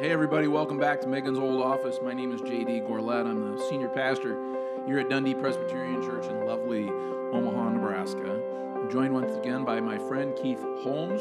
[0.00, 1.98] Hey, everybody, welcome back to Megan's Old Office.
[2.00, 3.26] My name is JD Gorlett.
[3.26, 4.38] I'm the senior pastor
[4.86, 6.88] here at Dundee Presbyterian Church in lovely
[7.32, 8.40] Omaha, Nebraska.
[8.76, 11.20] I'm joined once again by my friend Keith Holmes,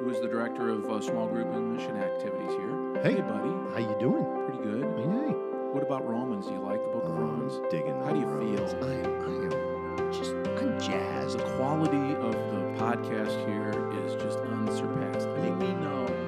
[0.00, 3.02] who is the director of uh, small group and mission activities here.
[3.02, 3.20] Hey.
[3.20, 3.52] buddy.
[3.74, 4.24] How you doing?
[4.46, 4.84] Pretty good.
[4.84, 5.34] Hey.
[5.74, 6.46] What about Romans?
[6.46, 7.60] Do you like the book of Romans?
[7.70, 8.00] digging.
[8.04, 8.72] How do you Romans.
[8.72, 8.84] feel?
[8.84, 11.38] I am, I am just, I'm jazzed.
[11.40, 15.28] The quality of the podcast here is just unsurpassed.
[15.28, 16.27] I mean, we know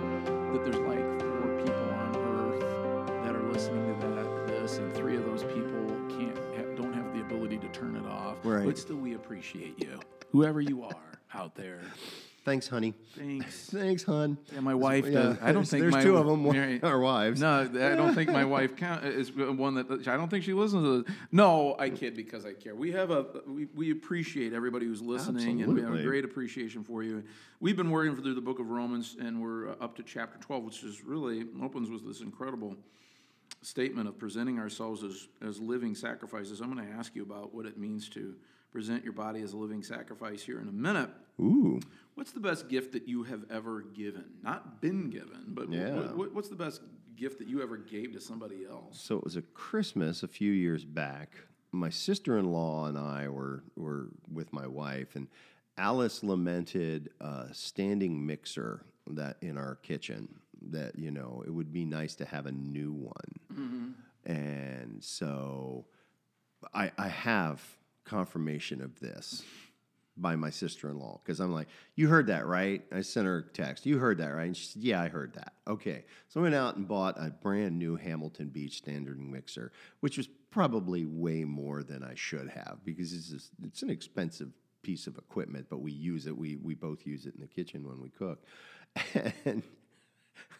[9.30, 10.01] appreciate you,
[10.33, 11.80] whoever you are out there.
[12.45, 12.95] Thanks, honey.
[13.16, 13.71] Thanks.
[13.71, 14.37] Thanks, hon.
[14.52, 15.38] Yeah, my wife Yeah, does.
[15.41, 16.43] I don't think there's my two of them.
[16.43, 16.80] one-.
[16.83, 17.41] Our wives.
[17.41, 20.83] No, I don't think my wife count is one that I don't think she listens
[20.83, 21.02] to.
[21.05, 21.16] This.
[21.30, 22.74] No, I kid because I care.
[22.74, 26.83] We have a we, we appreciate everybody who's listening, and we have a great appreciation
[26.83, 27.23] for you.
[27.60, 30.83] We've been working through the book of Romans, and we're up to chapter twelve, which
[30.83, 32.74] is really opens with this incredible
[33.62, 36.60] statement of presenting ourselves as as living sacrifices.
[36.60, 38.35] I'm going to ask you about what it means to
[38.73, 41.10] present your body as a living sacrifice here in a minute.
[41.40, 41.80] Ooh.
[42.15, 44.24] What's the best gift that you have ever given?
[44.43, 45.95] Not been given, but Yeah.
[45.95, 46.82] what, what, what's the best
[47.16, 49.01] gift that you ever gave to somebody else?
[49.01, 51.35] So it was a Christmas a few years back.
[51.73, 55.29] My sister-in-law and I were were with my wife, and
[55.79, 61.85] Alice lamented a standing mixer that in our kitchen that you know it would be
[61.85, 63.15] nice to have a new one.
[63.54, 64.32] Mm-hmm.
[64.32, 65.87] And so
[66.75, 67.62] I, I have
[68.04, 69.43] confirmation of this
[70.16, 72.82] by my sister-in-law because I'm like, you heard that, right?
[72.92, 73.87] I sent her a text.
[73.87, 74.47] You heard that, right?
[74.47, 75.54] And she said, yeah, I heard that.
[75.66, 80.19] Okay, so I went out and bought a brand new Hamilton Beach standard mixer, which
[80.19, 84.50] was probably way more than I should have because it's just, it's an expensive
[84.82, 86.37] piece of equipment, but we use it.
[86.37, 88.44] We we both use it in the kitchen when we cook,
[89.44, 89.62] and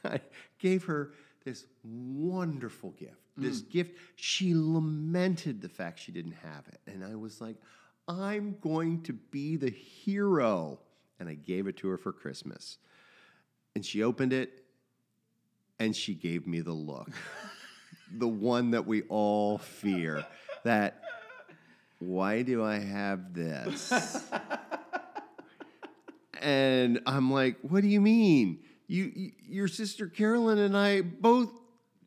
[0.05, 0.21] I
[0.59, 1.13] gave her
[1.45, 3.15] this wonderful gift.
[3.37, 3.71] This mm.
[3.71, 6.81] gift, she lamented the fact she didn't have it.
[6.87, 7.57] And I was like,
[8.09, 10.81] I'm going to be the hero.
[11.19, 12.79] And I gave it to her for Christmas.
[13.75, 14.65] And she opened it
[15.79, 17.11] and she gave me the look.
[18.13, 20.27] the one that we all fear
[20.65, 21.03] that,
[21.99, 23.93] why do I have this?
[26.41, 28.61] and I'm like, "What do you mean?
[28.91, 31.53] You, you, your sister Carolyn and I both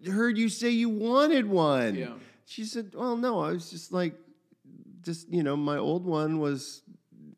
[0.06, 2.16] heard you say you wanted one." Yeah.
[2.46, 4.16] She said, "Well, no, I was just like,
[5.02, 6.82] just you know, my old one was."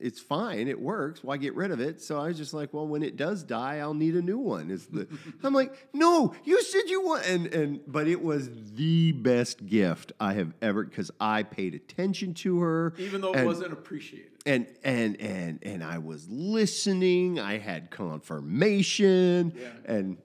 [0.05, 0.67] It's fine.
[0.67, 1.23] It works.
[1.23, 1.99] Why get rid of it?
[2.01, 4.69] So I was just like, well, when it does die, I'll need a new one.
[4.69, 5.07] Is the
[5.43, 10.11] I'm like, no, you said you want and and but it was the best gift
[10.19, 14.31] I have ever because I paid attention to her, Even though it and- wasn't appreciated.
[14.45, 17.39] and and and and I was listening.
[17.39, 19.69] I had confirmation, Yeah.
[19.85, 20.17] and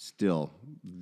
[0.00, 0.50] still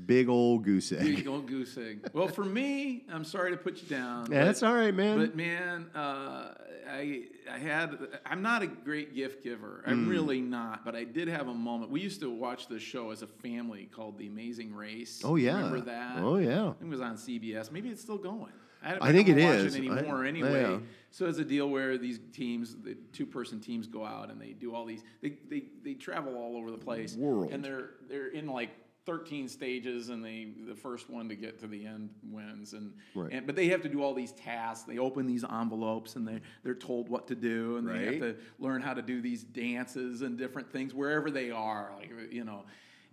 [0.06, 1.16] big old goose egg.
[1.16, 2.10] Big old goose egg.
[2.12, 4.30] Well, for me, I'm sorry to put you down.
[4.30, 5.18] Yeah, that's all right, man.
[5.18, 6.54] But man, uh,
[6.90, 9.84] I I had I'm not a great gift giver.
[9.86, 10.84] I'm really not.
[10.84, 11.90] But I did have a moment.
[11.90, 15.22] We used to watch this show as a family called The Amazing Race.
[15.24, 15.56] oh yeah.
[15.56, 16.18] remember that?
[16.18, 16.72] Oh yeah.
[16.80, 17.70] It was on CBS.
[17.70, 18.52] Maybe it's still going.
[18.82, 19.74] I, I think don't it watch is.
[19.74, 20.62] it I- anymore anyway.
[20.62, 20.78] yeah.
[21.10, 24.74] So it's a deal where these teams, the two-person teams, go out and they do
[24.74, 25.02] all these.
[25.22, 27.16] They they, they travel all over the place.
[27.16, 27.50] World.
[27.52, 28.70] And they're they're in like
[29.08, 32.74] 13 stages, and they the first one to get to the end wins.
[32.74, 33.32] And, Right.
[33.32, 34.84] and but they have to do all these tasks.
[34.86, 38.36] They open these envelopes, and they they're told what to do, and they have to
[38.58, 41.90] learn how to do these dances and different things wherever they are.
[41.96, 42.66] Like you know.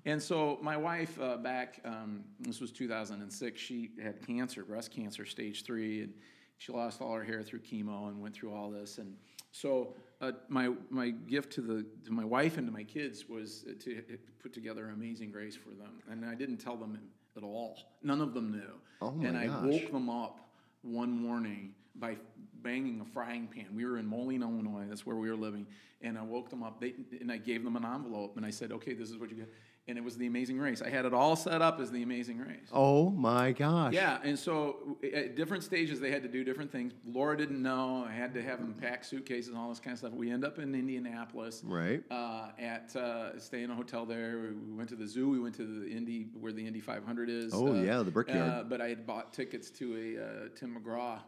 [0.03, 3.59] And so my wife, uh, back um, this was 2006.
[3.59, 6.13] She had cancer, breast cancer, stage three, and
[6.57, 8.97] she lost all her hair through chemo and went through all this.
[8.97, 9.15] And
[9.53, 13.65] so uh, my my gift to the to my wife and to my kids was
[13.83, 14.01] to
[14.41, 16.99] put together Amazing Race for them, and I didn't tell them
[17.37, 17.77] at all.
[18.03, 18.73] None of them knew.
[19.01, 19.65] Oh my and I gosh.
[19.65, 20.39] woke them up
[20.81, 22.17] one morning by
[22.61, 23.67] banging a frying pan.
[23.73, 24.85] We were in Moline, Illinois.
[24.87, 25.65] That's where we were living.
[26.01, 26.79] And I woke them up.
[26.79, 28.37] They, and I gave them an envelope.
[28.37, 29.49] And I said, "Okay, this is what you get."
[29.87, 30.81] And it was the Amazing Race.
[30.81, 32.69] I had it all set up as the Amazing Race.
[32.71, 33.93] Oh my gosh.
[33.93, 36.93] Yeah, and so at different stages they had to do different things.
[37.05, 38.03] Laura didn't know.
[38.07, 40.13] I had to have them pack suitcases and all this kind of stuff.
[40.13, 41.61] We end up in Indianapolis.
[41.63, 42.03] Right.
[42.09, 44.53] Uh, at uh, stay in a hotel there.
[44.67, 45.29] We went to the zoo.
[45.29, 47.53] We went to the Indy where the Indy 500 is.
[47.53, 48.49] Oh, uh, yeah, the Brickyard.
[48.49, 51.19] Uh, but I had bought tickets to a uh, Tim McGraw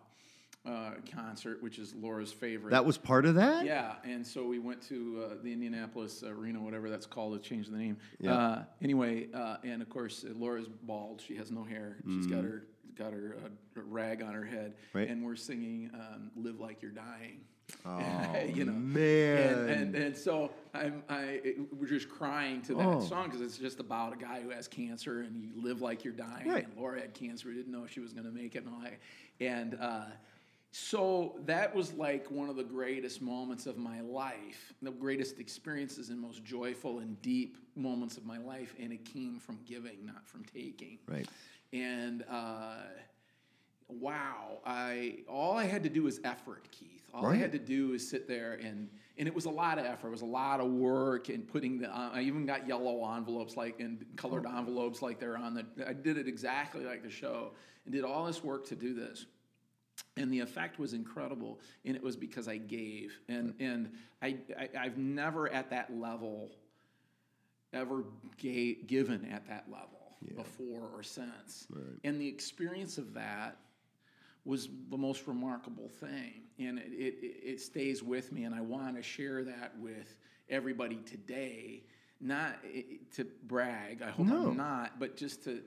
[0.65, 2.71] uh, concert, which is Laura's favorite.
[2.71, 3.65] That was part of that.
[3.65, 7.69] Yeah, and so we went to uh, the Indianapolis Arena, whatever that's called, to change
[7.69, 7.97] the name.
[8.19, 8.33] Yeah.
[8.37, 11.97] Uh, anyway, uh, and of course, uh, Laura's bald; she has no hair.
[12.05, 12.63] She's got her
[12.97, 15.07] got her uh, rag on her head, Right.
[15.07, 17.41] and we're singing um, "Live Like You're Dying."
[17.85, 19.53] Oh, you know, man.
[19.53, 22.99] and, and and so I'm I it- we're just crying to that Oh.
[23.01, 26.13] song because it's just about a guy who has cancer and you live like you're
[26.13, 26.47] dying.
[26.49, 26.65] Right.
[26.65, 28.73] And Laura had cancer, we didn't know if she was going to make it and
[28.73, 28.99] all that.
[29.39, 30.05] And uh,
[30.79, 36.09] so that was like one of the greatest moments of my life, the greatest experiences
[36.09, 40.27] and most joyful and deep moments of my life, and it came from giving, not
[40.27, 40.99] from taking.
[41.07, 41.27] Right.
[41.73, 42.75] and uh,
[43.89, 47.03] wow i all i had to do was effort keith.
[47.13, 49.85] All i had to do is sit there and and it was a lot of
[49.85, 50.09] effort.
[50.09, 53.55] It was a lot of work and putting the uh, i even got yellow envelopes
[53.55, 54.57] like and colored Oh.
[54.57, 57.51] envelopes like they're on the i did it exactly like the show
[57.85, 59.25] and did all this work to do this
[60.17, 63.91] and the effect was incredible and it was because i gave and and
[64.21, 66.51] i, I i've never at that level
[67.73, 68.03] ever
[68.41, 69.89] ga- given at that level
[70.35, 71.67] before or since.
[72.03, 73.57] And the experience of that
[74.45, 76.43] was the most remarkable thing.
[76.57, 80.15] And it, it, it stays with me, and I want to share that with
[80.49, 81.83] everybody today.
[82.19, 82.85] Not i-
[83.15, 84.47] to brag, I hope No.
[84.49, 85.61] I'm not, but just to,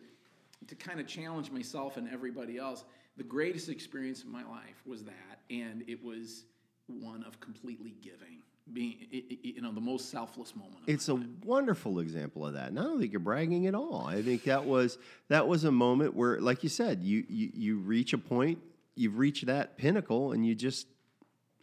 [0.66, 2.84] to kind of challenge myself and everybody else.
[3.16, 6.44] The greatest experience of my life was that, and it was
[6.86, 8.42] one of completely giving,
[8.72, 8.96] being,
[9.42, 10.76] you know, the most selfless moment.
[10.82, 12.68] Of It's a wonderful example of that.
[12.68, 14.06] And I don't think you're bragging at all.
[14.06, 14.98] I think that was
[15.28, 18.58] that was a moment where, like you said, you you, you reach a point,
[18.94, 20.86] you've reached that pinnacle, and you just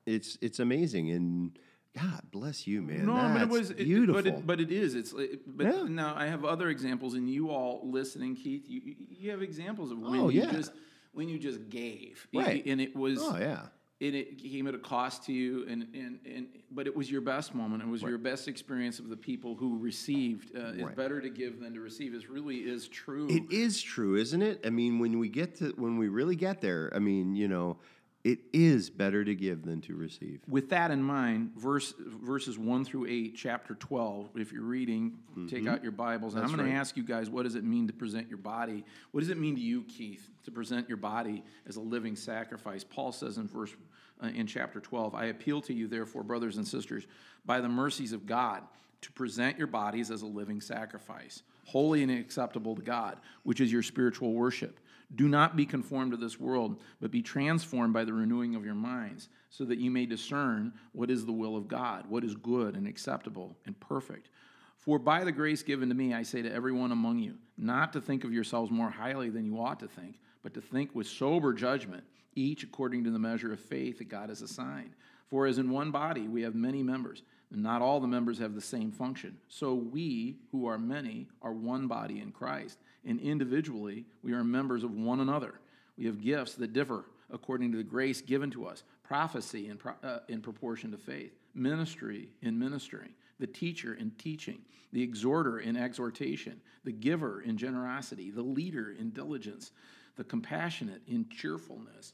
[0.05, 1.11] it's it's amazing.
[1.11, 1.59] And
[1.99, 3.05] God bless you, man.
[3.05, 4.21] No, That's but it was it- beautiful.
[4.21, 4.93] but it, but it is.
[4.95, 5.83] It's it, but Yeah.
[5.89, 8.81] now I have other examples, and you all listening, Keith, you
[9.19, 10.51] you- have examples of when Oh, you yeah.
[10.51, 10.71] just
[11.13, 12.63] when you just gave, Right.
[12.65, 13.69] And it was oh yeah.
[13.99, 17.21] and it came at a cost to you, and and and but it was your
[17.21, 17.81] best moment.
[17.81, 20.55] It was your best experience of the people who received.
[20.55, 22.13] Uh, It's better to give than to receive.
[22.13, 23.27] It really is true.
[23.29, 24.61] It is true, isn't it?
[24.65, 27.79] I mean, when we get to when we really get there, I mean, you know,
[28.27, 30.41] it is better to give than to receive.
[30.49, 34.29] with that in mind, verse verses one through eight, chapter twelve.
[34.35, 36.73] If you're reading, take out your Bibles, and I'm going right.
[36.73, 38.83] to ask you guys, what does it mean to present your body?
[39.11, 42.83] What does it mean to you, Keith, to present your body as a living sacrifice?
[42.83, 43.73] Paul says in verse
[44.21, 47.07] uh, in chapter twelve, I appeal to you, therefore, brothers and sisters,
[47.45, 48.61] by the mercies of God,
[48.99, 53.71] to present your bodies as a living sacrifice, holy and acceptable to God, which is
[53.71, 54.81] your spiritual worship.
[55.15, 58.75] Do not be conformed to this world, but be transformed by the renewing of your
[58.75, 62.75] minds, so that you may discern what is the will of God, what is good
[62.75, 64.29] and acceptable and perfect.
[64.77, 68.01] For by the grace given to me, I say to everyone among you, not to
[68.01, 71.53] think of yourselves more highly than you ought to think, but to think with sober
[71.53, 72.03] judgment,
[72.35, 74.91] each according to the measure of faith that God has assigned.
[75.29, 78.55] For as in one body we have many members, and not all the members have
[78.55, 79.37] the same function.
[79.47, 84.83] So we, who are many, are one body in Christ, and individually we are members
[84.83, 85.59] of one another.
[85.97, 89.93] We have gifts that differ according to the grace given to us prophecy in, pro-
[90.03, 93.09] uh, in proportion to faith, ministry in ministering,
[93.39, 94.59] the teacher in teaching,
[94.93, 99.71] the exhorter in exhortation, the giver in generosity, the leader in diligence,
[100.15, 102.13] the compassionate in cheerfulness.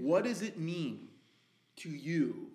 [0.00, 1.08] What does it mean
[1.76, 2.50] to you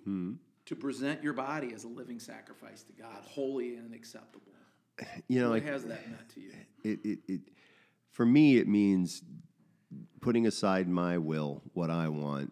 [0.65, 4.51] to present your body as a living sacrifice to God, holy and acceptable?
[5.27, 6.51] You know, What like has that meant to you?
[6.83, 7.41] it, it, it
[8.11, 9.21] for me it means
[10.21, 12.51] putting aside my will what i want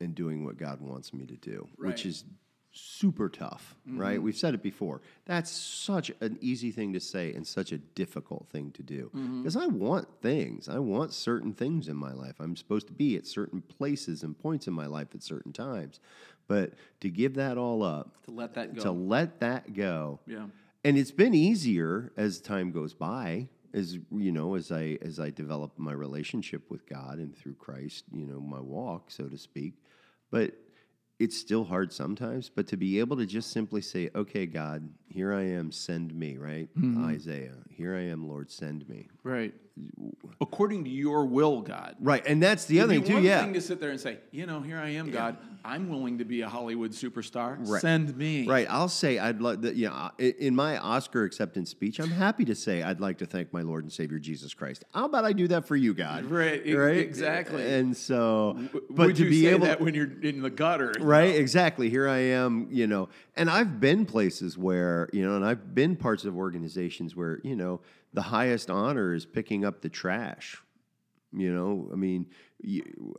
[0.00, 1.88] and doing what god wants me to do Right.
[1.88, 2.24] which is
[2.72, 3.98] super tough mm-hmm.
[4.00, 7.78] right we've said it before that's such an easy thing to say and such a
[7.78, 9.42] difficult thing to do mm-hmm.
[9.42, 13.16] because i want things i want certain things in my life i'm supposed to be
[13.16, 16.00] at certain places and points in my life at certain times
[16.48, 18.82] but to give that all up To let that go.
[18.82, 20.46] to let that go yeah.
[20.86, 25.30] And it's been easier as time goes by as you know as i as i
[25.30, 29.74] develop my relationship with god and through christ you know my walk so to speak
[30.30, 30.52] but
[31.18, 35.34] it's still hard sometimes but to be able to just simply say okay god here
[35.34, 37.04] i am send me right mm-hmm.
[37.06, 39.54] isaiah here i am lord send me Right.
[40.40, 41.96] According to your will, God.
[42.00, 43.90] right and that's the other It'd thing be too one yeah thing to sit there
[43.90, 45.36] and say, you know, here I am, God.
[45.66, 47.56] I'm willing to be a Hollywood superstar.
[47.58, 47.80] Right.
[47.80, 48.46] Send me.
[48.46, 48.66] Right.
[48.70, 49.74] I'll say I'd like that.
[49.74, 53.52] You know, in my Oscar acceptance speech, I'm happy to say I'd like to thank
[53.52, 54.84] my Lord and Savior Jesus Christ.
[54.94, 56.26] How about I do that for you, God?
[56.26, 57.68] Right, e- exactly.
[57.74, 58.56] And so,
[58.90, 60.94] but Would to you be say able, that when you're in the gutter?
[61.00, 61.34] right?
[61.34, 61.90] Exactly.
[61.90, 62.68] Here I am.
[62.70, 67.16] You know, and I've been places where you know, and I've been parts of organizations
[67.16, 67.80] where you know
[68.14, 70.62] the highest honor is picking up the trash.
[71.32, 72.26] You know, I mean, you,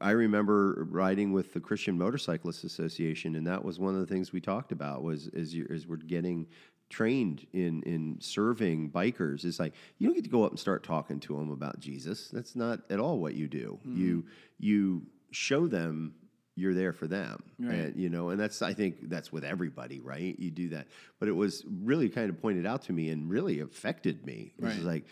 [0.02, 4.34] I remember riding with the Christian Motorcyclists Association, and that was one of the things
[4.34, 6.48] we talked about was as you as we're getting
[6.90, 10.84] trained in in serving bikers is like you don't get to go up and start
[10.84, 12.30] talking to them about Jesus.
[12.30, 13.80] That's not at all what you do.
[13.86, 14.02] Mm-hmm.
[14.02, 14.26] You
[14.60, 16.14] you show them
[16.58, 17.42] you're there for them.
[17.60, 17.74] Right.
[17.76, 20.38] And, you know, and that's, I think that's with everybody, right?
[20.40, 20.88] You do that.
[21.20, 24.54] But it was really kind of pointed out to me and really affected me.
[24.58, 24.86] It was Right.
[24.86, 25.06] like,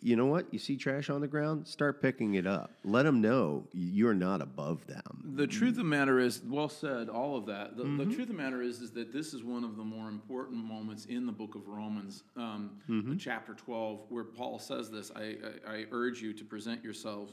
[0.00, 0.52] you know what?
[0.52, 2.72] You see trash on the ground, start picking it up.
[2.84, 5.32] Let them know you're not above them.
[5.36, 7.76] The truth of the matter is, well said, all of that.
[7.76, 7.96] The, Mm-hmm.
[7.98, 10.64] the truth of the matter is, is that this is one of the more important
[10.64, 13.16] moments in the book of Romans, um, Mm-hmm.
[13.18, 15.36] chapter 12, where Paul says this I,
[15.68, 17.32] I, I urge you to present yourselves,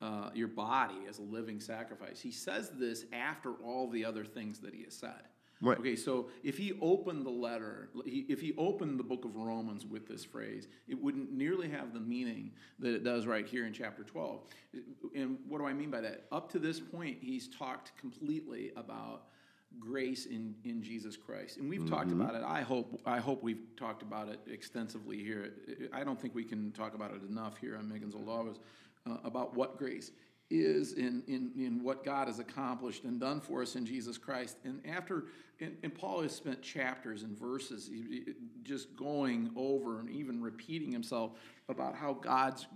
[0.00, 2.20] uh, your body as a living sacrifice.
[2.20, 5.22] He says this after all the other things that he has said.
[5.60, 5.76] Right.
[5.78, 9.84] Okay, so if he opened the letter, he- if he opened the book of Romans
[9.84, 13.72] with this phrase, it wouldn't nearly have the meaning that it does right here in
[13.72, 14.40] chapter 12.
[15.16, 16.26] And what do I mean by that?
[16.30, 19.24] Up to this point, he's talked completely about
[19.80, 21.56] grace in, in Jesus Christ.
[21.58, 22.42] And we've talked about it.
[22.44, 25.52] I hope I hope we've talked about it extensively here.
[25.92, 28.58] I don't think we can talk about it enough here on Megan's Old Office
[29.06, 30.12] uh, about what grace
[30.50, 34.56] is in, in, in what God has accomplished and done for us in Jesus Christ.
[34.64, 35.24] And after,
[35.60, 37.90] and, and Paul has spent chapters and verses
[38.62, 41.32] just going over and even repeating himself
[41.68, 42.66] about how God's,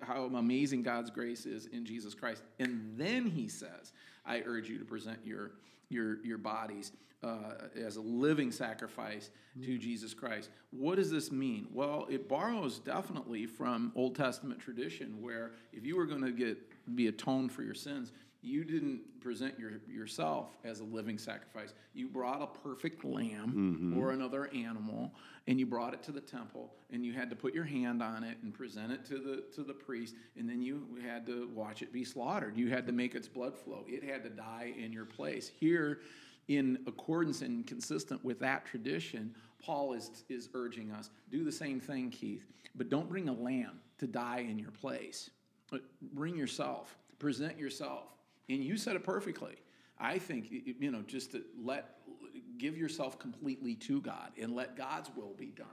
[0.00, 2.42] how amazing God's grace is in Jesus Christ.
[2.60, 3.92] And then he says,
[4.28, 5.52] I urge you to present your,
[5.88, 6.92] your, your bodies
[7.22, 9.30] uh, as a living sacrifice
[9.64, 10.50] to Jesus Christ.
[10.70, 11.66] What does this mean?
[11.72, 16.58] Well, it borrows definitely from Old Testament tradition, where if you were going to get
[16.94, 21.74] be atoned for your sins, you didn't present your, yourself as a living sacrifice.
[21.92, 23.52] You brought a perfect lamb
[23.92, 23.98] mm-hmm.
[23.98, 25.12] or another animal,
[25.48, 28.22] and you brought it to the temple, and you had to put your hand on
[28.22, 31.82] it and present it to the to the priest, and then you had to watch
[31.82, 32.56] it be slaughtered.
[32.56, 33.84] You had to make its blood flow.
[33.88, 35.50] It had to die in your place.
[35.58, 36.00] Here,
[36.46, 41.80] in accordance and consistent with that tradition, Paul is is urging us do the same
[41.80, 45.30] thing, Keith, but don't bring a lamb to die in your place.
[45.70, 45.82] But
[46.14, 48.04] bring yourself, present yourself.
[48.48, 49.56] And you said it perfectly.
[49.98, 51.96] I think, you know, just to let,
[52.58, 55.66] give yourself completely to God and let God's will be done.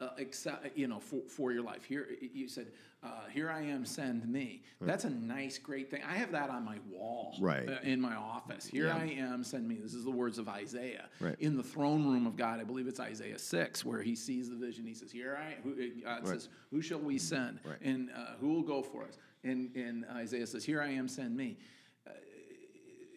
[0.00, 1.84] Uh, except, you know, for, for your life.
[1.84, 2.72] Here, you said,
[3.04, 6.02] uh, "Here I am, send me." That's a nice, great thing.
[6.02, 7.68] I have that on my wall, Right.
[7.68, 8.66] uh, in my office.
[8.66, 9.76] Here I am, send me.
[9.76, 11.04] This is the words of Isaiah.
[11.20, 11.36] Right.
[11.38, 14.56] In the throne room of God, I believe it's Isaiah six, where he sees the
[14.56, 14.84] vision.
[14.84, 17.60] He says, "Here I." Who, God says, "Who shall we send?
[17.64, 17.80] Right.
[17.80, 21.36] And uh, who will go for us?" And and Isaiah says, "Here I am, send
[21.36, 21.58] me."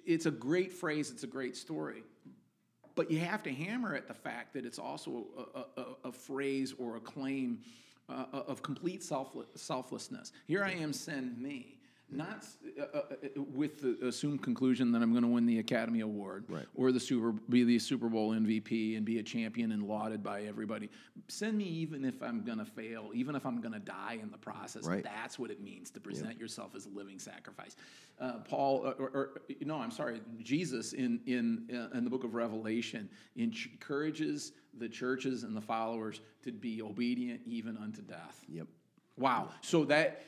[0.05, 1.11] It's a great phrase.
[1.11, 2.03] It's a great story.
[2.95, 6.11] But you have to hammer at the fact that it's also a, a, a, a
[6.11, 7.59] phrase or a claim
[8.07, 10.31] uh, of complete selfless, selflessness.
[10.47, 11.74] Here I am, send me.
[12.11, 12.45] Not
[12.79, 16.45] uh, uh, uh, with the assumed conclusion that I'm going to win the Academy Award
[16.47, 16.65] Right.
[16.75, 20.43] or the Super, be the Super Bowl MVP and be a champion and lauded by
[20.43, 20.89] everybody.
[21.27, 24.29] Send me even if I'm going to fail, even if I'm going to die in
[24.29, 24.85] the process.
[24.85, 25.03] Right.
[25.03, 27.75] That's what it means to present yourself as a living sacrifice.
[28.19, 32.23] Uh, Paul, uh, or, or no, I'm sorry, Jesus in in uh, in the book
[32.23, 38.45] of Revelation encourages the churches and the followers to be obedient even unto death.
[38.47, 38.67] Yep.
[39.17, 39.49] Wow.
[39.61, 40.21] So that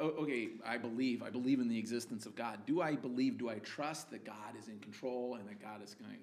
[0.00, 1.22] Oh, okay, I believe.
[1.22, 2.60] I believe in the existence of God.
[2.66, 3.38] Do I believe?
[3.38, 6.16] Do I trust that God is in control and that God is going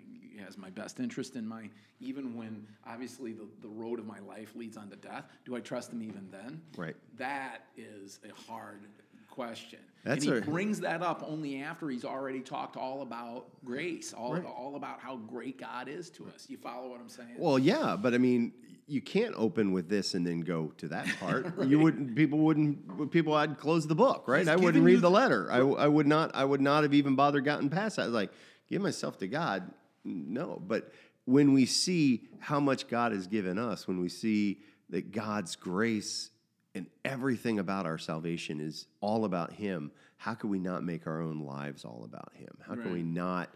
[0.46, 4.56] has my best interest in mind, even when obviously the, the road of my life
[4.56, 5.26] leads on to death?
[5.46, 6.62] Do I trust Him even then?
[6.78, 6.96] Right.
[7.18, 8.82] That is a hard
[9.30, 9.80] question.
[10.04, 14.14] That's and he a- brings that up only after he's already talked all about grace,
[14.14, 16.48] all, all about how great God is to us.
[16.50, 17.36] You follow what I'm saying?
[17.38, 18.54] Well, yeah, but I mean,
[18.90, 21.46] you can't open with this and then go to that part.
[21.66, 22.16] You wouldn't.
[22.16, 23.12] People wouldn't.
[23.12, 24.40] People, I'd close the book, right?
[24.40, 25.50] He's I wouldn't read the letter.
[25.52, 26.32] I, I would not.
[26.34, 28.10] I would not have even bothered gotten past that.
[28.10, 28.32] Like,
[28.68, 29.72] give myself to God.
[30.04, 30.92] No, but
[31.26, 36.32] when we see how much God has given us, when we see that God's grace
[36.74, 41.22] and everything about our salvation is all about Him, how can we not make our
[41.22, 42.58] own lives all about Him?
[42.68, 43.54] How can we not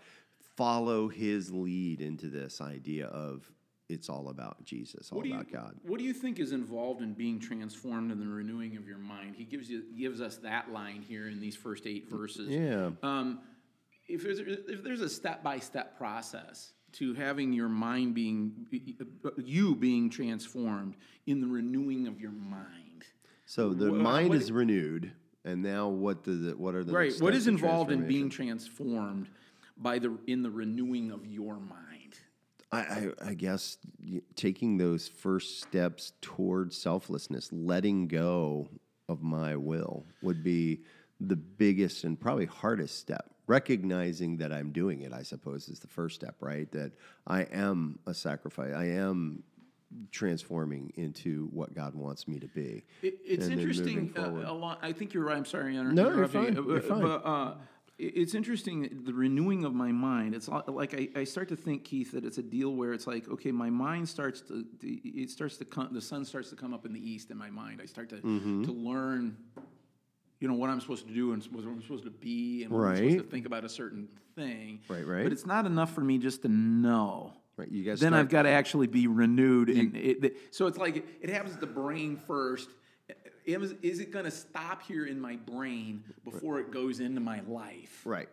[0.56, 3.50] follow His lead into this idea of
[3.90, 5.75] it's all about Jesus, all What you, about God?
[5.84, 9.36] what do you think is involved in being transformed in the renewing of your mind?
[9.36, 12.50] He gives you gives us that line here in these first eight verses.
[12.50, 12.92] Yeah.
[13.04, 13.40] Um,
[14.08, 18.68] if there's if there's a step by step process to having your mind being
[19.38, 23.04] you being transformed in the renewing of your mind,
[23.46, 25.12] So the Wha- mind what- is renewed,
[25.44, 26.58] and now what does it?
[26.58, 27.13] What are the right?
[27.20, 29.28] What is involved in being transformed
[29.78, 31.93] by the in the renewing of your mind?
[32.74, 33.77] I, I, I guess
[34.36, 38.68] taking those first steps towards selflessness, letting go
[39.08, 40.82] of my will, would be
[41.20, 43.30] the biggest and probably hardest step.
[43.46, 46.72] Recognizing that I'm doing it, I suppose, is the first step, right?
[46.72, 46.94] That
[47.27, 48.74] I am a sacrifice.
[48.74, 49.44] I am
[50.12, 52.84] transforming into what God wants me to be.
[53.01, 54.13] It, it's and then moving interesting.
[54.18, 54.80] Uh, a lot.
[54.82, 55.38] I think you're right.
[55.38, 55.77] I'm sorry.
[55.77, 56.68] I No, you're interrupted you, fine.
[56.68, 57.01] You're uh, fine.
[57.01, 57.53] But uh,
[58.07, 60.36] it's interesting the renewing of my mind.
[60.36, 63.27] It's like I, I start to think, Keith, that it's a deal where it's like,
[63.29, 65.89] okay, my mind starts to it starts to come.
[65.93, 67.79] The sun starts to come up in the east in my mind.
[67.81, 68.63] I start to Mm-hmm.
[68.63, 69.38] to learn.
[70.39, 72.81] You know what I'm supposed to do and what I'm supposed to be, and what
[72.81, 74.81] I'm supposed to think about a certain thing.
[74.89, 75.24] Right, right.
[75.24, 77.31] But it's not enough for me just to know.
[77.55, 78.00] Right, you guys.
[78.01, 81.53] then I've got to actually be renewed, and it, it- so it's like it happens
[81.53, 82.67] at the brain first.
[83.46, 87.42] Is, is it going to stop here in my brain before it goes into my
[87.48, 88.02] life?
[88.06, 88.30] Right.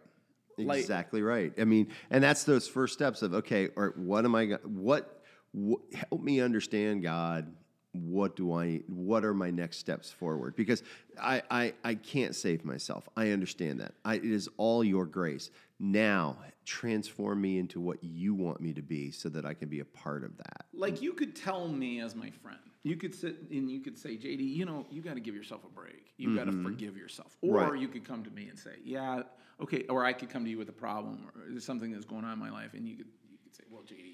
[0.58, 1.52] Like- Exactly right.
[1.58, 4.46] I mean, and that's those first steps of okay, or what am I?
[4.64, 7.52] What, what help me understand God?
[7.92, 8.82] What do I?
[8.88, 10.54] What are my next steps forward?
[10.56, 10.82] Because
[11.20, 13.08] I I, I can't save myself.
[13.16, 13.94] I understand that.
[14.04, 15.50] I, it is all your grace.
[15.80, 19.80] Now transform me into what you want me to be, so that I can be
[19.80, 20.66] a part of that.
[20.72, 24.10] Like you could tell me as my friend, you could sit and you could say,
[24.10, 26.12] JD, you know, you got to give yourself a break.
[26.16, 27.36] You got to forgive yourself.
[27.42, 27.70] Or Mm-hmm.
[27.72, 27.80] Right.
[27.80, 29.22] you could come to me and say, yeah,
[29.60, 29.84] okay.
[29.88, 32.34] Or I could come to you with a problem or there's something that's going on
[32.34, 34.09] in my life, and you could you could say, well, JD, we, you know,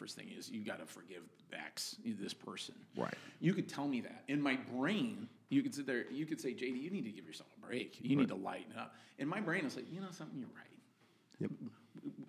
[0.00, 2.74] first thing is you got to forgive X, this person.
[2.96, 3.14] Right.
[3.38, 4.24] You could tell me that.
[4.28, 7.26] In my brain, you could sit there, you could say, JD, you need to give
[7.26, 7.98] yourself a break.
[8.00, 8.94] You need to lighten up.
[9.18, 10.66] In my brain, it's like, you know something, you're right.
[11.40, 11.50] Yep.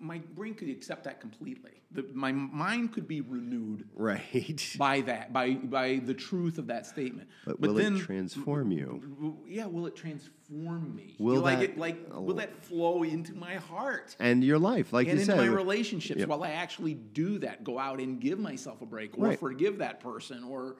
[0.01, 1.71] My brain could accept that completely.
[1.91, 4.75] The, my mind could be renewed Right.
[4.77, 7.29] by that, by by the truth of that statement.
[7.45, 9.37] But will it transform you?
[9.47, 11.15] yeah, will it transform me?
[11.19, 14.15] Will like that- it like will that flow into my heart?
[14.19, 16.29] And your life, like and you into said, my relationships, Yep.
[16.29, 19.39] while I actually do that, go out and give myself a break, or Right.
[19.39, 20.77] forgive that person, or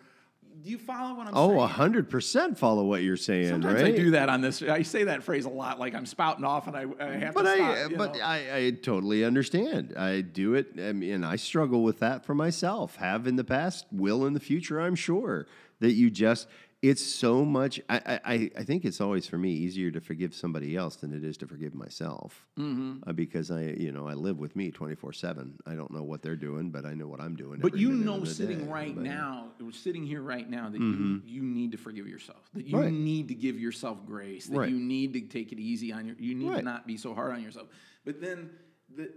[0.64, 1.60] do you follow what I'm Oh, saying?
[1.62, 3.94] a hundred percent follow what you're saying, Sometimes right?
[3.94, 4.62] I do that on this.
[4.62, 7.44] I say that phrase a lot, like I'm spouting off, and I, I have But
[7.44, 7.70] to I, stop.
[7.78, 8.22] Uh, you but know.
[8.22, 9.94] I, I totally understand.
[9.98, 12.98] I do it, I mean, and I struggle with that for myself.
[12.98, 14.80] Have in the past, will in the future.
[14.80, 15.48] I'm sure
[15.80, 16.48] that you just.
[16.82, 17.80] It's so much.
[17.90, 21.24] I, I, I think it's always for me easier to forgive somebody else than it
[21.24, 23.08] is to forgive myself, mm-hmm.
[23.08, 25.60] uh, because I, you know, I live with me 24 seven.
[25.68, 27.60] I don't know what they're doing, but I know what I'm doing.
[27.60, 28.72] But you know, sitting day.
[28.72, 32.50] right But- now, sitting here right now, that you, you need to forgive yourself.
[32.56, 32.92] That you Right.
[32.92, 34.48] need to give yourself grace.
[34.48, 34.70] That Right.
[34.70, 36.16] you need to take it easy on your.
[36.18, 37.68] You need to not be so hard on yourself.
[38.06, 38.50] But then,
[38.90, 39.16] the, th-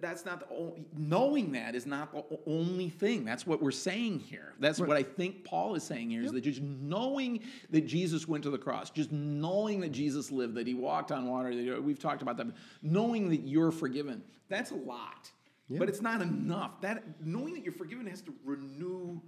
[0.00, 0.86] that's not the only.
[0.96, 3.24] Knowing that is not the only thing.
[3.24, 4.54] That's what we're saying here.
[4.60, 6.22] That's what I think Paul is saying here.
[6.22, 10.54] Is that just knowing that Jesus went to the cross, just knowing that Jesus lived,
[10.54, 11.54] that He walked on water.
[11.54, 12.46] That we've talked about that.
[12.82, 14.22] Knowing that you're forgiven.
[14.48, 15.30] That's a lot.
[15.70, 16.80] But it's not enough.
[16.82, 19.20] That knowing that you're forgiven has to renew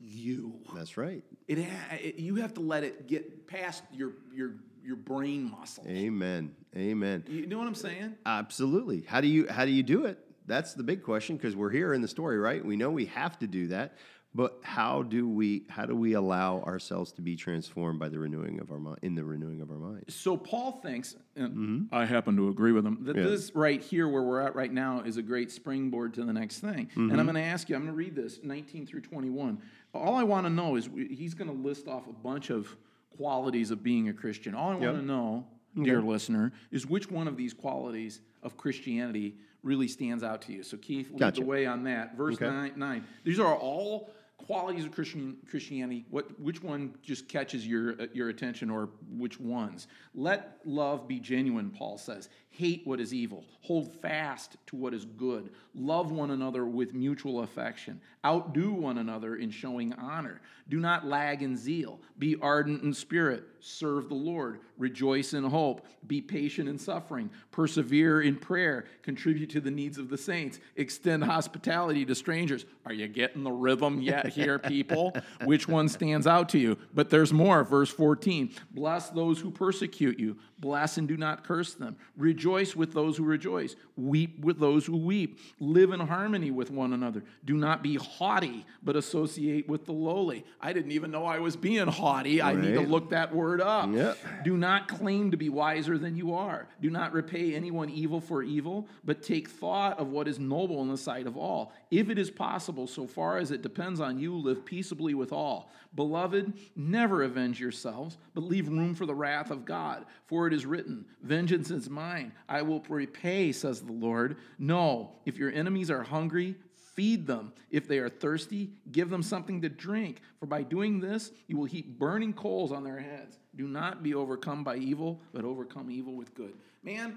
[0.00, 0.54] you.
[0.74, 1.22] That's right.
[1.46, 4.54] It, it you have to let it get past your your
[4.84, 5.84] your brain muscle.
[5.88, 6.52] Amen.
[6.76, 7.24] Amen.
[7.28, 8.14] You know what I'm saying?
[8.26, 9.04] Absolutely.
[9.06, 10.18] How do you how do you do it?
[10.46, 12.64] That's the big question because we're here in the story, right?
[12.64, 13.96] We know we have to do that,
[14.34, 18.60] but how do we how do we allow ourselves to be transformed by the renewing
[18.60, 20.04] of our mind in the renewing of our mind?
[20.08, 23.24] So Paul thinks, and I happen to agree with him, that Mm-hmm.
[23.24, 23.30] Yeah.
[23.30, 26.58] this right here where we're at right now is a great springboard to the next
[26.60, 26.90] thing.
[26.94, 27.18] And Mm-hmm.
[27.20, 29.62] I'm going to ask you, I'm going to read this 19 through 21.
[29.94, 32.76] All I want to know is he's going to list off a bunch of
[33.16, 34.54] qualities of being a Christian.
[34.54, 35.46] All I want to know,
[35.82, 40.62] dear listener, is which one of these qualities of Christianity really stands out to you.
[40.62, 41.40] So Keith, lead Gotcha.
[41.40, 42.16] the way on that.
[42.16, 42.46] Verse Okay.
[42.46, 43.04] nine, nine.
[43.24, 46.04] These are all qualities of Christian Christianity.
[46.10, 49.86] What which one just catches your uh, your attention, or which ones?
[50.14, 51.70] Let love be genuine.
[51.70, 56.64] Paul says, hate what is evil, hold fast to what is good, love one another
[56.64, 60.40] with mutual affection, outdo one another in showing honor.
[60.68, 62.00] Do not lag in zeal.
[62.18, 63.44] Be ardent in spirit.
[63.60, 64.60] Serve the Lord.
[64.78, 65.86] Rejoice in hope.
[66.06, 67.28] Be patient in suffering.
[67.50, 68.86] Persevere in prayer.
[69.02, 70.60] Contribute to the needs of the saints.
[70.76, 72.64] Extend hospitality to strangers.
[72.86, 75.14] Are you getting the rhythm yet here, people?
[75.44, 76.78] Which one stands out to you?
[76.94, 77.62] But there's more.
[77.62, 80.38] Verse 14 Bless those who persecute you.
[80.64, 81.94] Bless and do not curse them.
[82.16, 83.76] Rejoice with those who rejoice.
[83.98, 85.38] Weep with those who weep.
[85.60, 87.22] Live in harmony with one another.
[87.44, 90.42] Do not be haughty, but associate with the lowly.
[90.62, 92.40] I didn't even know I was being haughty.
[92.40, 93.92] I need to look that word up.
[93.92, 94.16] Yep.
[94.42, 96.66] Do not claim to be wiser than you are.
[96.80, 100.88] Do not repay anyone evil for evil, but take thought of what is noble in
[100.88, 101.74] the sight of all.
[101.96, 105.70] If it is possible, so far as it depends on you, live peaceably with all.
[105.94, 110.04] Beloved, never avenge yourselves, but leave room for the wrath of God.
[110.26, 114.38] For it is written, Vengeance is mine, I will repay, says the Lord.
[114.58, 116.56] No, if your enemies are hungry,
[116.94, 117.52] Feed them.
[117.72, 120.20] If they are thirsty, give them something to drink.
[120.38, 123.36] For by doing this, you will heap burning coals on their heads.
[123.56, 126.54] Do not be overcome by evil, but overcome evil with good.
[126.84, 127.16] Man,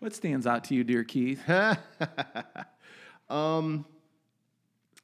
[0.00, 1.40] what stands out to you, dear Keith?
[3.30, 3.84] Um,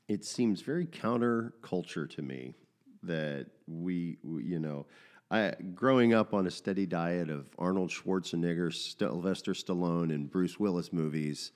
[0.08, 2.54] it seems very counterculture to me
[3.02, 4.87] that we, we you know,
[5.30, 10.92] I growing up on a steady diet of Arnold Schwarzenegger, Sylvester Stallone, and Bruce Willis
[10.92, 11.52] movies.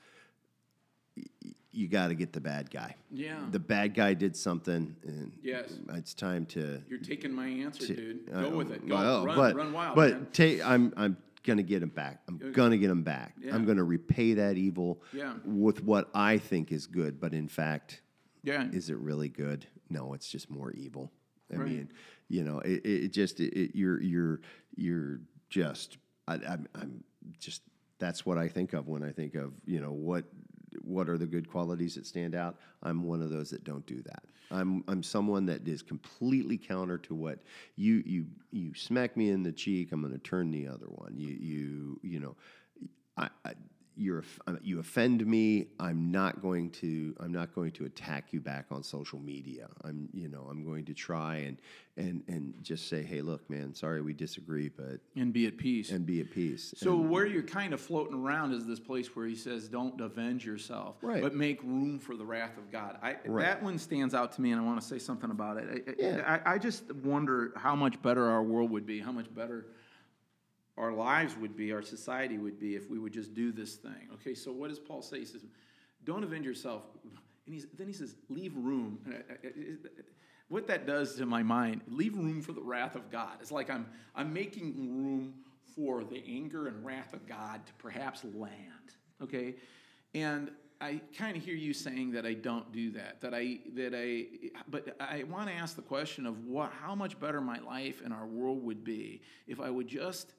[1.16, 1.24] y-
[1.70, 2.96] You got to get the bad guy.
[3.10, 3.38] Yeah.
[3.50, 5.74] The bad guy did something, and Yes.
[5.94, 8.26] it's time to You're taking my answer, dude.
[8.32, 8.88] Go uh, with it.
[8.88, 8.94] Go.
[8.96, 11.16] well, run, but, run wild, But take, I'm I'm
[11.48, 12.20] gonna get him back.
[12.28, 13.34] I'm gonna get him back.
[13.40, 13.54] Yeah.
[13.54, 15.34] I'm gonna repay that evil Yeah.
[15.44, 17.18] with what I think is good.
[17.20, 18.02] But in fact,
[18.44, 18.68] Yeah.
[18.70, 19.66] is it really good?
[19.90, 21.10] No, it's just more evil.
[21.52, 21.68] I Right.
[21.68, 21.88] mean,
[22.28, 24.40] you know, it, it it just it, it, you're you're
[24.76, 25.96] you're just
[26.28, 27.02] I, I'm I'm
[27.40, 27.62] just
[27.98, 30.24] that's what I think of when I think of you know what
[30.82, 32.56] what are the good qualities that stand out.
[32.82, 34.24] I'm one of those that don't do that.
[34.50, 37.38] I'm I'm someone that is completely counter to what
[37.76, 39.92] you you you smack me in the cheek.
[39.92, 41.14] I'm going to turn the other one.
[41.16, 42.36] You you you know.
[43.16, 43.54] I, I,
[43.98, 45.66] you're uh, you offend me.
[45.80, 49.68] I'm not going to I'm not going to attack you back on social media.
[49.84, 51.58] I'm you know I'm going to try and
[51.96, 55.90] and and just say, hey, look, man, sorry we disagree, but and be at peace.
[55.90, 56.72] and be at peace.
[56.76, 60.46] So where you're kind of floating around is this place where he says, "Don't avenge
[60.46, 61.22] yourself, Right.
[61.22, 63.42] but make room for the wrath of God." I, Right.
[63.44, 65.84] That one stands out to me, and I want to say something about it.
[65.88, 66.40] I, Yeah.
[66.46, 69.66] I, I just wonder how much better our world would be, how much better
[70.78, 74.08] our lives would be, our society would be if we would just do this thing.
[74.14, 75.18] Okay, so what does Paul say?
[75.18, 75.44] He says,
[76.04, 76.84] "Don't avenge yourself,"
[77.46, 80.02] and then he says, "Leave room." I- I- I-
[80.48, 83.38] what that does to my mind, leave room for the wrath of God.
[83.40, 88.24] It's like I'm I'm making room for the anger and wrath of God to perhaps
[88.24, 88.94] land.
[89.20, 89.56] Okay,
[90.14, 93.20] and I kind of hear you saying that I don't do that.
[93.20, 94.26] That I that I,
[94.68, 98.14] but I want to ask the question of what, how much better my life and
[98.14, 100.34] our world would be if I would just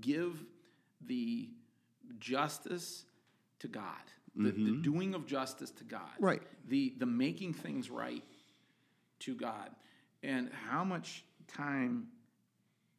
[0.00, 0.44] give
[1.06, 1.48] the
[2.18, 3.04] justice
[3.60, 3.84] to God,
[4.36, 6.42] the, the doing of justice to God, Right.
[6.68, 8.24] The the making things right
[9.20, 9.70] to God,
[10.22, 12.08] and how much time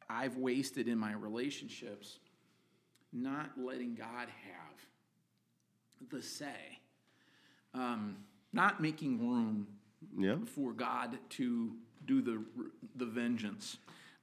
[0.08, 2.18] I've wasted in my relationships
[3.12, 6.78] not letting God have the say,
[7.74, 8.16] um,
[8.52, 9.66] not making room
[10.18, 11.72] yeah, for God to
[12.06, 12.42] do the
[12.96, 13.76] the vengeance,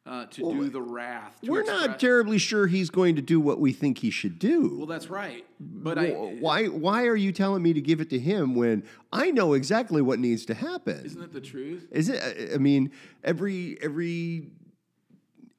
[0.07, 1.37] uh, to do the wrath.
[1.43, 4.75] We're not terribly sure he's going to do what we think he should do.
[4.77, 5.45] Well, that's right.
[5.59, 9.31] But I why why are you telling me to give it to him when I
[9.31, 11.05] know exactly what needs to happen?
[11.05, 11.87] isn't it the truth?
[11.91, 12.53] Is it?
[12.53, 12.91] I- mean,
[13.23, 14.49] every every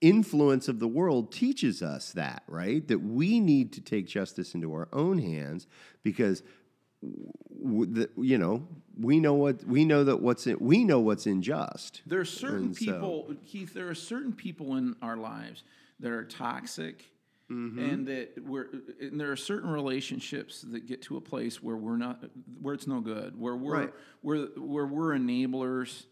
[0.00, 2.86] influence of the world teaches us that, right?
[2.88, 5.66] That we need to take justice into our own hands
[6.02, 6.42] because,
[7.02, 8.66] you know,
[8.98, 12.02] we know what we know that what's in, we know what's unjust.
[12.06, 13.74] There are certain And so- people, Keith.
[13.74, 15.62] There are certain people in our lives
[16.00, 17.04] that are toxic,
[17.50, 17.78] Mm-hmm.
[17.78, 18.66] and that we're.
[19.00, 22.22] And there are certain relationships that get to a place where we're not,
[22.60, 23.94] where it's no good, where we're, Right.
[24.20, 26.04] where where we're enablers,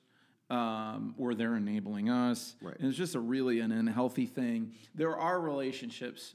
[0.49, 2.75] um, or they're enabling us, Right.
[2.79, 4.73] and it's just a really an unhealthy thing.
[4.95, 6.35] There are relationships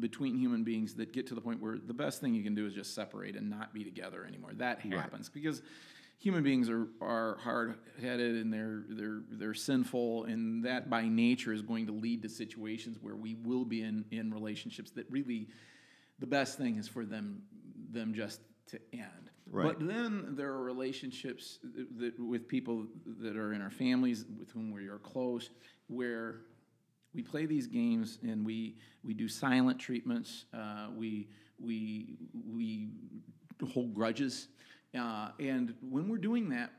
[0.00, 2.66] between human beings that get to the point where the best thing you can do
[2.66, 4.50] is just separate and not be together anymore.
[4.54, 5.62] That happens because
[6.18, 11.52] human beings are, are hard headed and they're they're they're sinful and that by nature
[11.52, 15.48] is going to lead to situations where we will be in, in relationships that really
[16.18, 17.42] the best thing is for them
[17.92, 19.30] them just to end.
[19.48, 19.78] Right.
[19.78, 22.86] But then there are relationships that, that, with people
[23.20, 25.50] that are in our families with whom we are close
[25.86, 26.40] where
[27.16, 30.44] we play these games and we we do silent treatments.
[30.52, 32.90] Uh, we we we
[33.72, 34.48] hold grudges,
[34.96, 36.70] uh, and when we're doing that,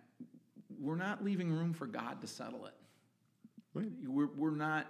[0.79, 2.75] we're not leaving room for God to settle it.
[3.73, 3.91] Right.
[4.05, 4.85] We're, we're not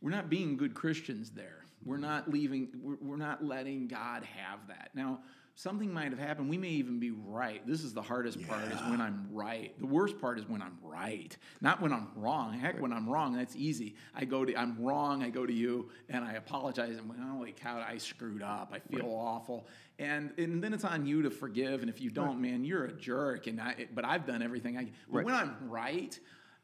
[0.00, 1.66] we're not being good Christians there.
[1.84, 2.68] We're not leaving.
[2.82, 4.90] We're, we're not letting God have that.
[4.94, 5.20] Now,
[5.56, 6.50] something might have happened.
[6.50, 7.66] We may even be right.
[7.66, 9.76] This is the hardest part is when I'm right.
[9.80, 12.52] The worst part is when I'm right, not when I'm wrong.
[12.52, 13.96] Heck, when I'm wrong, that's easy.
[14.14, 15.24] I go to I'm wrong.
[15.24, 16.96] I go to you and I apologize.
[16.98, 18.72] And holy cow, I screwed up.
[18.74, 19.66] I feel awful.
[19.98, 21.80] And and then it's on you to forgive.
[21.80, 23.46] And if you don't, man, you're a jerk.
[23.46, 24.84] And I but I've done everything I.
[25.10, 25.24] But Right.
[25.24, 26.18] when I'm right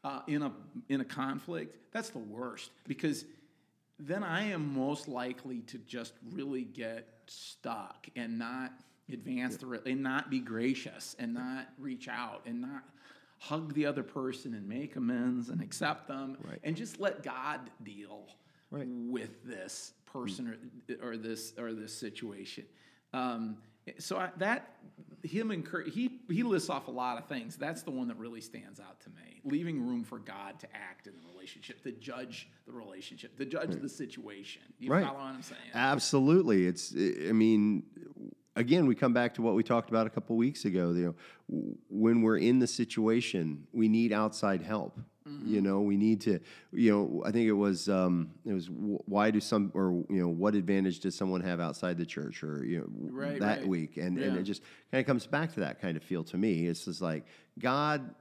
[0.04, 0.52] uh, in a
[0.90, 3.24] in a conflict, that's the worst because
[3.98, 8.72] then I am most likely to just really get stuck and not
[9.12, 12.82] advance the re- and not be gracious and not reach out and not
[13.38, 16.60] hug the other person and make amends and accept them Right.
[16.62, 18.26] and just let God deal
[18.70, 18.86] Right.
[18.88, 20.56] with this person
[21.02, 22.64] or, or this or this situation.
[23.12, 23.58] Um,
[23.98, 24.76] so I, that
[25.22, 27.56] him encourage he he lists off a lot of things.
[27.56, 29.40] That's the one that really stands out to me.
[29.44, 33.80] Leaving room for God to act in the relationship, to judge the relationship, to judge
[33.80, 34.62] the situation.
[34.78, 35.04] You Right.
[35.04, 35.60] follow what I'm saying?
[35.74, 36.66] Absolutely.
[36.66, 37.84] It's, I I mean,
[38.56, 40.90] again, we come back to what we talked about a couple weeks ago.
[40.92, 41.16] You
[41.48, 44.98] know, when we're in the situation, we need outside help.
[45.44, 46.40] You know, we need to.
[46.72, 50.28] You know, I think it was um, it was why do some or you know
[50.28, 53.68] what advantage does someone have outside the church or you know Right, that right.
[53.68, 56.36] week and and it just kind of comes back to that kind of feel to
[56.36, 56.66] me.
[56.66, 57.24] It's just like
[57.58, 58.14] God,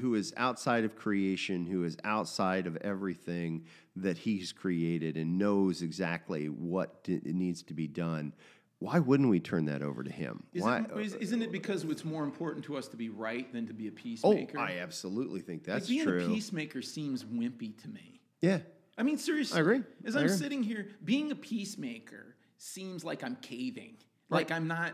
[0.00, 3.64] who is outside of creation, who is outside of everything
[3.96, 8.32] that He's created and knows exactly what d- needs to be done.
[8.80, 10.44] Why wouldn't we turn that over to Him?
[10.52, 10.84] Is Why?
[10.96, 13.90] isn't it because it's more important to us to be right than to be a
[13.90, 14.34] peacemaker?
[14.34, 14.58] oh, peacemaker?
[14.60, 16.24] I absolutely think like that's being true.
[16.24, 18.20] a peacemaker seems wimpy to me.
[18.40, 18.58] yeah,
[18.96, 19.58] I mean, seriously.
[19.58, 19.82] I agree.
[20.04, 20.36] As I I'm agree.
[20.36, 23.96] sitting here, being a peacemaker seems like I'm caving.
[24.30, 24.92] Like I'm not.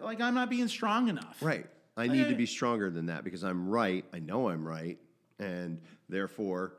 [0.00, 1.38] Like I'm not being strong enough.
[1.40, 1.66] right.
[1.96, 4.04] I need to be stronger than that because I'm right.
[4.12, 4.98] I know I'm right,
[5.38, 6.74] and therefore,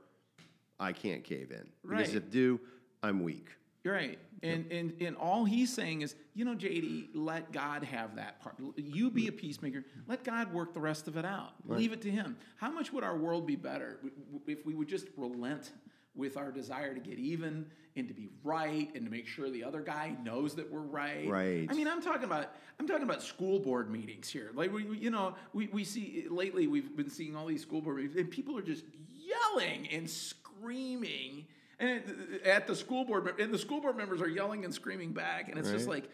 [0.77, 1.69] I can't cave in.
[1.83, 1.99] Right.
[1.99, 2.59] Because if do,
[3.01, 3.47] I'm weak.
[3.85, 4.19] Right.
[4.43, 8.55] And, and and all he's saying is, you know, JD, let God have that part.
[8.75, 9.83] You be a peacemaker.
[10.07, 11.53] Let God work the rest of it out.
[11.77, 12.35] Leave it to him.
[12.57, 13.99] How much would our world be better
[14.45, 15.71] if we would just relent
[16.15, 17.65] with our desire to get even
[17.97, 21.27] and to be right and to make sure the other guy knows that we're right.
[21.27, 21.67] Right.
[21.69, 24.51] I mean, I'm talking about I'm talking about school board meetings here.
[24.53, 27.81] Like we, we- you know, we, we see lately we've been seeing all these school
[27.81, 28.83] board meetings and people are just
[29.17, 31.45] yelling and screaming
[31.79, 32.03] and
[32.45, 35.57] at the school board and the school board members are yelling and screaming back and
[35.57, 36.09] it's just like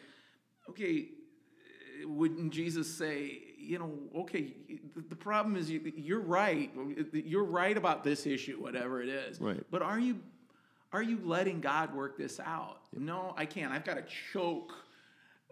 [0.70, 1.10] okay
[2.04, 4.54] wouldn't jesus say you know okay
[5.10, 6.72] the, problem is you, you're right
[7.14, 9.40] you're right about this issue whatever it is.
[9.40, 9.64] Right.
[9.70, 10.20] but are you
[10.94, 12.80] are you letting god work this out?
[12.94, 13.72] No i can't.
[13.72, 14.74] I've got to choke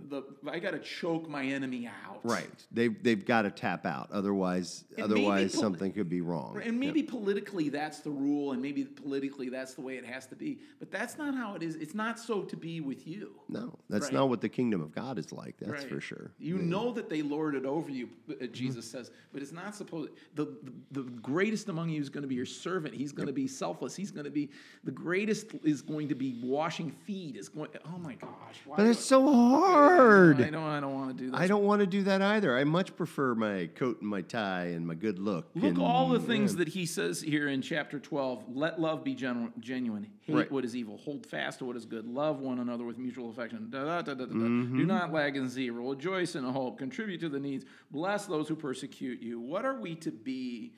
[0.07, 2.49] the i got to choke my enemy out Right.
[2.71, 4.09] They've they've got to tap out.
[4.11, 6.61] Otherwise, And otherwise poli- something could be wrong.
[6.63, 10.35] And maybe politically that's the rule, and maybe politically that's the way it has to
[10.35, 10.59] be.
[10.79, 11.75] But that's not how it is.
[11.75, 13.35] It's not so to be with you.
[13.47, 14.13] No, that's Right.
[14.15, 15.55] not what the kingdom of God is like.
[15.59, 15.89] That's Right.
[15.89, 16.31] for sure.
[16.39, 20.11] You know that they lord it over you, uh, Jesus says, but it's not supposed.
[20.35, 22.93] The, the the greatest among you is going to be your servant.
[22.93, 23.95] He's going to be selfless.
[23.95, 24.49] He's going to be
[24.83, 25.53] the greatest.
[25.63, 27.35] Is going to be washing feet.
[27.37, 27.69] Is going.
[27.85, 28.59] Oh my gosh!
[28.65, 29.88] Why But it's so hard.
[29.97, 30.63] Know.
[30.65, 31.37] I don't want to do that.
[31.39, 32.57] I don't want to do that either.
[32.57, 35.49] I much prefer my coat and my tie and my good look.
[35.55, 38.55] Look and, all the things that he says here in chapter 12.
[38.55, 40.07] Let love be genu- genuine.
[40.21, 40.51] Hate Right.
[40.51, 40.97] what is evil.
[40.97, 42.05] Hold fast to what is good.
[42.05, 43.67] Love one another with mutual affection.
[43.69, 44.33] Da, da, da, da, da, da.
[44.33, 44.77] Mm-hmm.
[44.77, 45.73] Do not lag in zeal.
[45.75, 46.77] Rejoice in hope.
[46.77, 47.65] Contribute to the needs.
[47.91, 49.39] Bless those who persecute you.
[49.39, 50.73] What are we to be?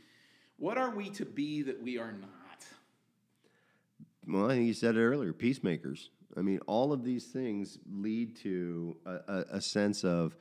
[0.58, 2.30] What are we to be that we are not?
[4.28, 5.34] Well, I think you said it earlier.
[5.34, 6.10] Peacemakers.
[6.38, 10.36] I mean, all of these things lead to a, a, a sense of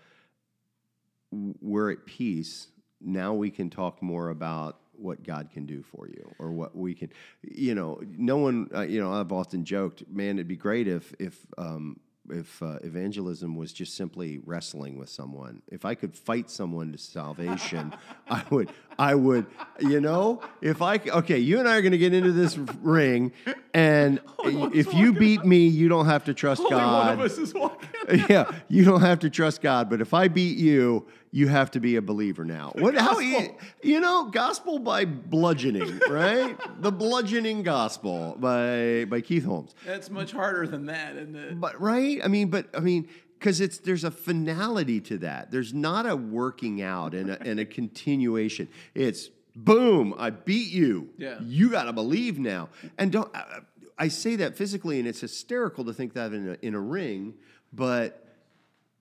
[1.32, 2.68] we're at peace.
[3.00, 6.94] Now we can talk more about what God can do for you, or what we
[6.94, 7.10] can.
[7.42, 8.68] You know, no one.
[8.74, 11.98] Uh, you know, I've often joked, man, it'd be great if if um,
[12.30, 15.62] if uh, evangelism was just simply wrestling with someone.
[15.68, 17.94] If I could fight someone to salvation,
[18.28, 18.70] I would.
[18.98, 19.46] I would.
[19.80, 23.32] You know, if I okay, you and I are going to get into this ring,
[23.74, 27.38] and if you beat me, you don't have to trust Only God one of us
[27.38, 27.88] is walking.
[28.28, 31.80] yeah, you don't have to trust God, but if I beat you, you have to
[31.80, 32.72] be a believer now.
[32.74, 32.94] What?
[32.96, 33.18] How?
[33.18, 36.56] You, you know, gospel by bludgeoning, right?
[36.82, 39.74] the bludgeoning gospel by by Keith Holmes.
[39.86, 41.60] That's much harder than that, isn't it?
[41.60, 42.20] But right?
[42.22, 45.50] I mean, but I mean, because it's there's a finality to that.
[45.50, 48.68] There's not a working out and a, and a continuation.
[48.94, 51.10] It's boom, I beat you.
[51.16, 51.38] Yeah.
[51.40, 52.68] you got to believe now.
[52.98, 53.60] And don't I,
[53.98, 57.34] I say that physically, and it's hysterical to think that in a, in a ring,
[57.72, 58.26] but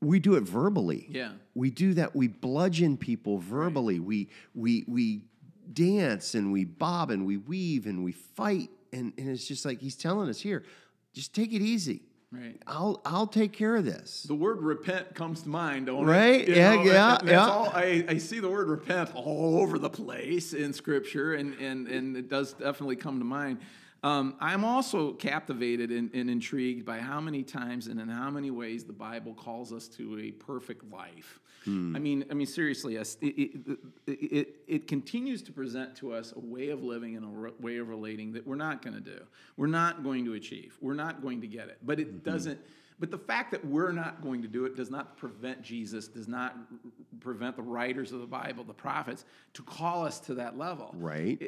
[0.02, 1.08] we do it verbally.
[1.10, 1.32] Yeah.
[1.56, 2.16] we do that.
[2.16, 4.00] We bludgeon people verbally.
[4.00, 5.24] We we we
[5.72, 9.80] dance and we bob and we weave and we fight, and and it's just like
[9.82, 10.64] he's telling us here,
[11.14, 12.02] just take it easy.
[12.32, 12.62] Right.
[12.68, 14.24] I'll I'll take care of this.
[14.24, 16.48] The word repent comes to mind, don't Right?
[16.48, 16.56] it?
[16.56, 17.48] Yeah, know, yeah, and yeah.
[17.48, 21.88] all- I, I see the word repent all over the place in Scripture, and, and,
[21.88, 23.58] and it does definitely come to mind.
[24.02, 28.50] Um, I'm also captivated and, and intrigued by how many times and in how many
[28.50, 31.40] ways the Bible calls us to a perfect life.
[31.66, 31.94] Hmm.
[31.96, 36.40] I mean, I mean, seriously, it, it, it, it continues to present to us a
[36.40, 39.20] way of living and a re- way of relating that we're not going to do.
[39.58, 40.78] We're not going to achieve.
[40.80, 41.80] We're not going to get it.
[41.86, 42.30] But it Mm-hmm.
[42.32, 42.60] doesn't.
[43.00, 46.28] But the fact that we're not going to do it does not prevent Jesus, does
[46.28, 46.58] not
[47.22, 50.94] prevent the writers of the Bible, the prophets, to call us to that level.
[50.98, 51.40] Right.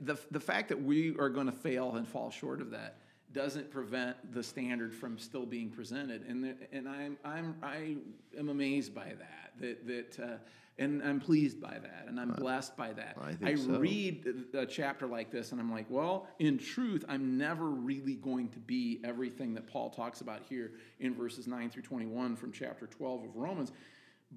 [0.00, 2.96] The, the fact that we are going to fail and fall short of that
[3.36, 6.24] doesn't prevent the standard from still being presented.
[6.26, 7.96] And, the, and I'm, I'm, I
[8.36, 10.36] am amazed by that, that, that uh,
[10.78, 13.16] and I'm pleased by that, and I'm blessed by that.
[13.20, 13.78] I think so.
[13.78, 18.48] read a chapter like this and I'm like, well, in truth, I'm never really going
[18.50, 22.86] to be everything that Paul talks about here in verses 9 through 21 from chapter
[22.86, 23.72] 12 of Romans.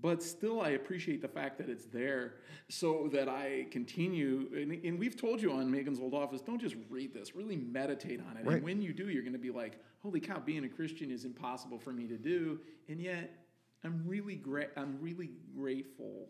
[0.01, 2.35] But still I appreciate the fact that it's there
[2.69, 4.49] so that I continue.
[4.55, 8.21] And, and we've told you on Megan's Old Office, don't just read this, really meditate
[8.29, 8.45] on it.
[8.45, 8.55] Right.
[8.55, 11.25] And when you do, you're going to be like, holy cow, being a Christian is
[11.25, 12.59] impossible for me to do.
[12.87, 13.35] And yet,
[13.83, 14.69] I'm really great.
[14.77, 16.27] I'm really grateful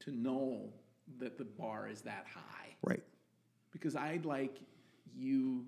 [0.00, 0.70] to know
[1.18, 3.02] that the bar is that high Right.
[3.72, 4.58] because I'd like
[5.14, 5.66] you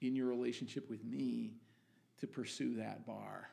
[0.00, 1.52] in your relationship with me
[2.18, 3.50] to pursue that bar.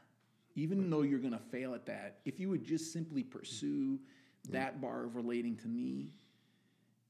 [0.56, 4.54] Even though you're going to fail at that, if you would just simply pursue mm-hmm.
[4.54, 6.14] that bar of relating to me,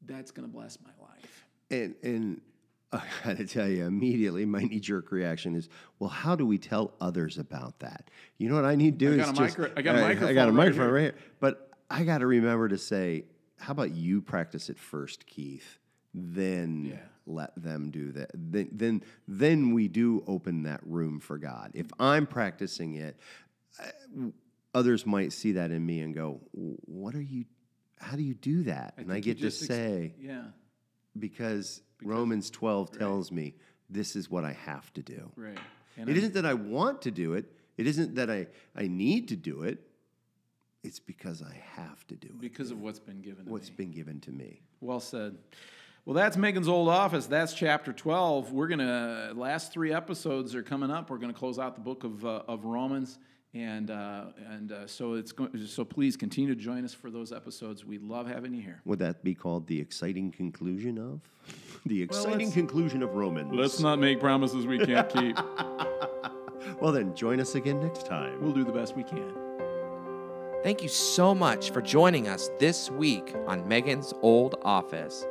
[0.06, 1.45] that's going to bless my life.
[1.69, 2.41] And and
[2.93, 6.58] I got to tell you, immediately my knee jerk reaction is, well, how do we
[6.58, 8.10] tell others about that?
[8.38, 9.95] You know what I need to do I is got a just, micro- I got
[9.95, 10.93] a I got a microphone right microphone here.
[10.93, 11.15] right here.
[11.39, 13.25] But I got to remember to say,
[13.60, 15.80] how about you practice it first, Keith?
[16.13, 16.97] Then Yeah.
[17.26, 18.32] Let them do that.
[18.34, 21.72] Then, then, then we do open that room for God.
[21.74, 23.18] If I'm practicing it,
[23.80, 24.30] uh,
[24.74, 27.46] others might see that in me and go, "What are you?
[28.00, 30.46] How do you do that?" and I get to just ex- say, Yeah,
[31.18, 33.54] because, Romans 12 tells me
[33.90, 35.32] this is what I have to do.
[35.36, 35.58] right.
[35.98, 37.46] And It I'm- isn't that I want to do it,
[37.78, 39.88] it isn't that I, I need to do it.
[40.84, 42.40] It's because I have to do it.
[42.42, 43.76] because of what's been given to What's me.
[43.76, 44.62] been given to me.
[44.80, 45.38] Well said.
[46.06, 47.28] Well, that's Megan's old office.
[47.28, 48.52] That's chapter 12.
[48.52, 51.10] We're going to, last three episodes are coming up.
[51.12, 53.20] We're going to close out the book of, uh, of Romans.
[53.54, 57.32] And, uh, and uh, so it's going, so please continue to join us for those
[57.32, 57.86] episodes.
[57.86, 58.82] We love having you here.
[58.86, 61.22] Would that be called the exciting conclusion of?
[61.84, 63.52] The exciting let's- conclusion of Romans.
[63.56, 65.36] Let's not make promises we can't keep.
[66.80, 68.40] Well, then join us again next time.
[68.42, 69.34] we'll do the best we can.
[70.64, 75.26] Thank you so much for joining us this week on Megan's Old Office.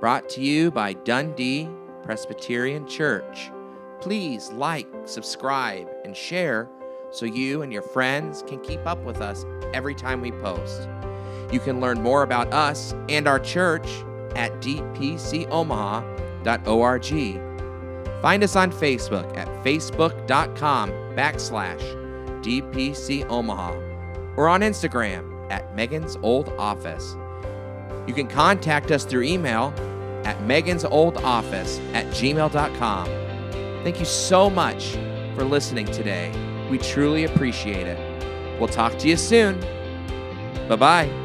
[0.00, 1.68] Brought to you by Dundee
[2.02, 3.52] Presbyterian Church.
[4.00, 6.70] Please like, subscribe, and share
[7.10, 10.88] so you and your friends can keep up with us every time we post.
[11.52, 13.86] You can learn more about us and our church
[14.36, 15.42] at dpcomaha.org.
[18.22, 21.82] Find us on Facebook at facebook.com backslash
[22.42, 27.16] dpcomaha or on Instagram at Megan's Old Office.
[28.06, 29.74] You can contact us through email
[30.24, 33.06] at Megan's Old Office at gmail.com.
[33.82, 34.96] Thank you so much
[35.34, 36.32] for listening today.
[36.70, 38.60] We truly appreciate it.
[38.60, 39.60] We'll talk to you soon.
[40.68, 41.19] Bye bye.